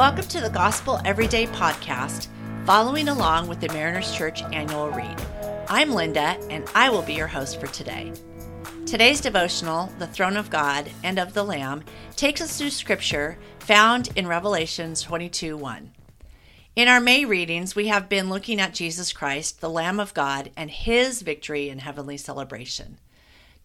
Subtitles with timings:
[0.00, 2.28] Welcome to the Gospel Everyday podcast,
[2.64, 5.20] following along with the Mariners Church annual read.
[5.68, 8.10] I'm Linda, and I will be your host for today.
[8.86, 11.84] Today's devotional, The Throne of God and of the Lamb,
[12.16, 15.92] takes us through scripture found in Revelations 22 1.
[16.76, 20.50] In our May readings, we have been looking at Jesus Christ, the Lamb of God,
[20.56, 22.96] and his victory in heavenly celebration.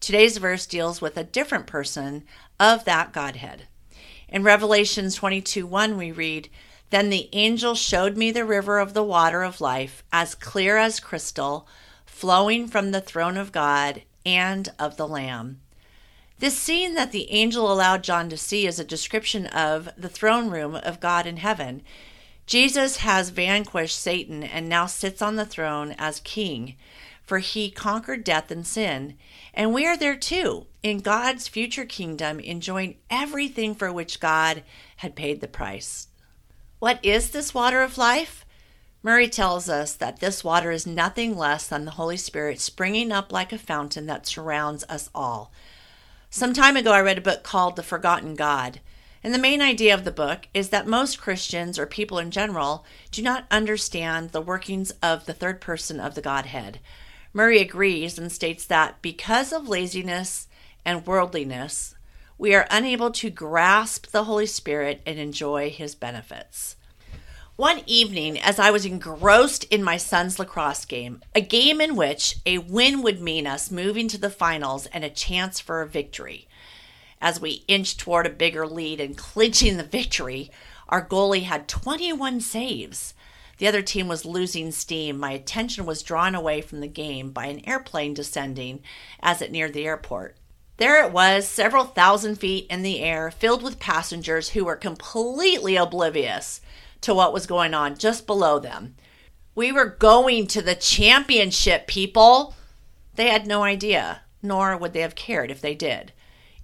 [0.00, 2.24] Today's verse deals with a different person
[2.60, 3.68] of that Godhead.
[4.28, 6.48] In Revelations 22 1, we read,
[6.90, 10.98] Then the angel showed me the river of the water of life, as clear as
[10.98, 11.68] crystal,
[12.04, 15.60] flowing from the throne of God and of the Lamb.
[16.38, 20.50] This scene that the angel allowed John to see is a description of the throne
[20.50, 21.82] room of God in heaven.
[22.46, 26.76] Jesus has vanquished Satan and now sits on the throne as king
[27.26, 29.16] for he conquered death and sin.
[29.52, 34.62] And we are there too, in God's future kingdom, enjoying everything for which God
[34.98, 36.08] had paid the price.
[36.78, 38.44] What is this water of life?
[39.02, 43.32] Murray tells us that this water is nothing less than the Holy Spirit springing up
[43.32, 45.52] like a fountain that surrounds us all.
[46.30, 48.80] Some time ago, I read a book called The Forgotten God.
[49.22, 52.84] And the main idea of the book is that most Christians or people in general
[53.10, 56.78] do not understand the workings of the third person of the Godhead.
[57.36, 60.48] Murray agrees and states that because of laziness
[60.86, 61.94] and worldliness,
[62.38, 66.76] we are unable to grasp the Holy Spirit and enjoy his benefits.
[67.56, 72.36] One evening, as I was engrossed in my son's lacrosse game, a game in which
[72.46, 76.48] a win would mean us moving to the finals and a chance for a victory,
[77.20, 80.50] as we inched toward a bigger lead and clinching the victory,
[80.88, 83.12] our goalie had 21 saves.
[83.58, 85.18] The other team was losing steam.
[85.18, 88.82] My attention was drawn away from the game by an airplane descending
[89.20, 90.36] as it neared the airport.
[90.76, 95.76] There it was, several thousand feet in the air, filled with passengers who were completely
[95.76, 96.60] oblivious
[97.00, 98.94] to what was going on just below them.
[99.54, 102.54] We were going to the championship, people!
[103.14, 106.12] They had no idea, nor would they have cared if they did.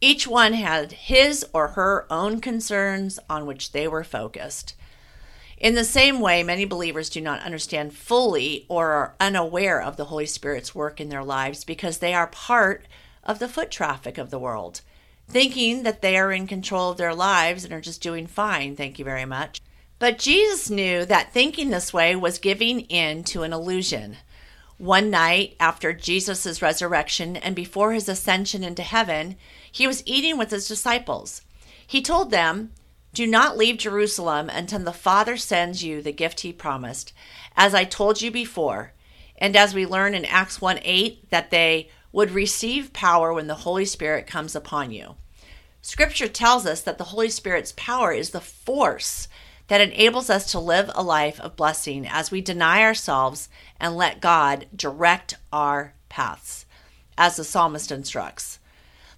[0.00, 4.74] Each one had his or her own concerns on which they were focused.
[5.60, 10.04] In the same way, many believers do not understand fully or are unaware of the
[10.04, 12.86] Holy Spirit's work in their lives because they are part
[13.24, 14.82] of the foot traffic of the world,
[15.28, 19.00] thinking that they are in control of their lives and are just doing fine, thank
[19.00, 19.60] you very much.
[19.98, 24.16] But Jesus knew that thinking this way was giving in to an illusion.
[24.78, 29.34] One night after Jesus' resurrection and before his ascension into heaven,
[29.72, 31.42] he was eating with his disciples.
[31.84, 32.70] He told them,
[33.12, 37.12] do not leave Jerusalem until the Father sends you the gift he promised,
[37.56, 38.92] as I told you before.
[39.36, 43.54] And as we learn in Acts 1 8, that they would receive power when the
[43.54, 45.16] Holy Spirit comes upon you.
[45.80, 49.28] Scripture tells us that the Holy Spirit's power is the force
[49.68, 53.48] that enables us to live a life of blessing as we deny ourselves
[53.78, 56.66] and let God direct our paths,
[57.16, 58.57] as the psalmist instructs.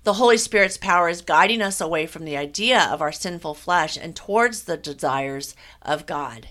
[0.03, 3.99] The Holy Spirit's power is guiding us away from the idea of our sinful flesh
[3.99, 6.49] and towards the desires of God.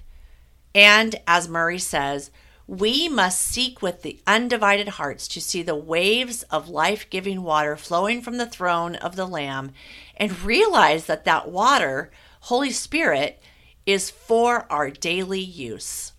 [0.76, 2.30] And as Murray says,
[2.68, 7.76] we must seek with the undivided hearts to see the waves of life giving water
[7.76, 9.72] flowing from the throne of the Lamb
[10.16, 12.12] and realize that that water,
[12.42, 13.42] Holy Spirit,
[13.88, 16.12] is for our daily use.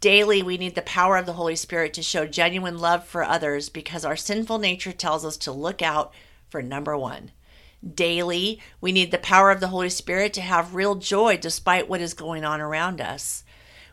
[0.00, 3.68] Daily, we need the power of the Holy Spirit to show genuine love for others
[3.68, 6.12] because our sinful nature tells us to look out
[6.48, 7.32] for number one.
[7.94, 12.00] Daily, we need the power of the Holy Spirit to have real joy despite what
[12.00, 13.42] is going on around us.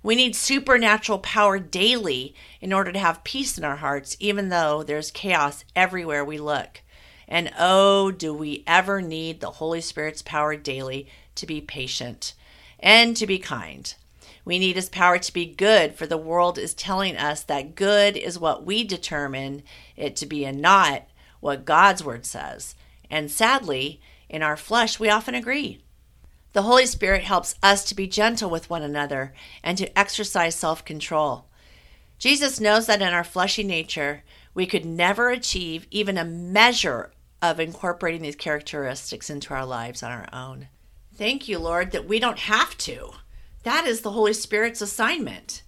[0.04, 4.84] We need supernatural power daily in order to have peace in our hearts, even though
[4.84, 6.82] there's chaos everywhere we look.
[7.28, 12.36] And oh, do we ever need the Holy Spirit's power daily to be patient
[12.80, 13.96] and to be kind.
[14.46, 18.16] We need his power to be good, for the world is telling us that good
[18.16, 19.64] is what we determine
[19.98, 21.04] it to be and not
[21.40, 22.76] what God's word says.
[23.10, 25.82] And sadly, in our flesh, we often agree.
[26.54, 29.34] The Holy Spirit helps us to be gentle with one another
[29.64, 31.48] and to exercise self control.
[32.18, 34.24] Jesus knows that in our fleshy nature,
[34.54, 37.12] we could never achieve even a measure
[37.42, 40.70] of incorporating these characteristics into our lives on our own.
[41.14, 43.12] Thank you, Lord, that we don't have to.
[43.66, 45.64] That is the Holy Spirit's assignment.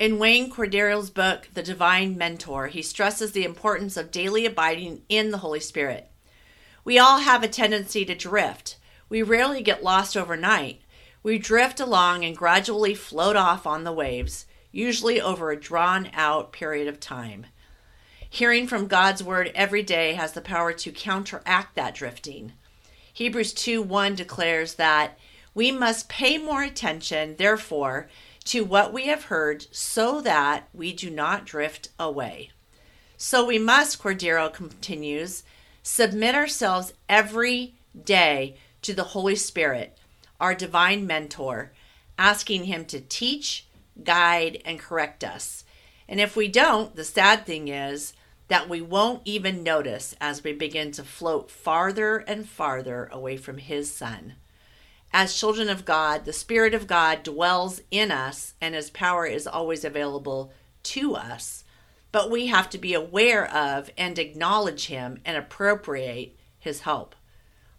[0.00, 5.30] In Wayne Cordeiro's book, The Divine Mentor, he stresses the importance of daily abiding in
[5.30, 6.10] the Holy Spirit.
[6.82, 8.78] We all have a tendency to drift.
[9.08, 10.80] We rarely get lost overnight.
[11.22, 16.50] We drift along and gradually float off on the waves, usually over a drawn out
[16.52, 17.46] period of time.
[18.28, 22.54] Hearing from God's word every day has the power to counteract that drifting.
[23.12, 25.16] Hebrews 2 1 declares that
[25.54, 28.08] We must pay more attention, therefore,
[28.46, 32.50] to what we have heard so that we do not drift away.
[33.16, 35.44] So we must, Cordeiro continues,
[35.82, 37.74] submit ourselves every
[38.04, 39.96] day to the Holy Spirit,
[40.40, 41.72] our divine mentor,
[42.18, 43.66] asking Him to teach,
[44.02, 45.64] guide, and correct us.
[46.08, 48.12] And if we don't, the sad thing is
[48.48, 53.58] that we won't even notice as we begin to float farther and farther away from
[53.58, 54.34] His Son.
[55.16, 59.46] As children of God, the Spirit of God dwells in us and His power is
[59.46, 60.52] always available
[60.82, 61.62] to us.
[62.10, 67.14] But we have to be aware of and acknowledge Him and appropriate His help.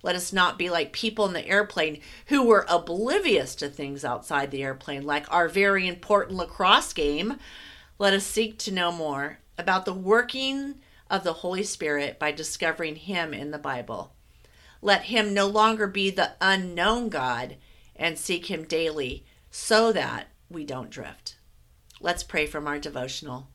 [0.01, 4.49] Let us not be like people in the airplane who were oblivious to things outside
[4.49, 7.35] the airplane, like our very important lacrosse game.
[7.99, 10.75] Let us seek to know more about the working
[11.09, 14.14] of the Holy Spirit by discovering Him in the Bible.
[14.85, 17.55] Let Him no longer be the unknown God
[17.95, 21.37] and seek Him daily so that we don't drift.
[21.99, 23.47] Let's pray from our devotional.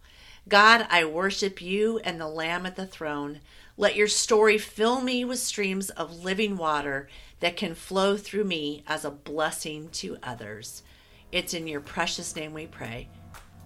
[0.48, 3.38] God, I worship you and the Lamb at the throne.
[3.76, 8.82] Let your story fill me with streams of living water that can flow through me
[8.88, 10.82] as a blessing to others.
[11.30, 13.08] It's in your precious name we pray.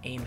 [0.04, 0.26] Amen.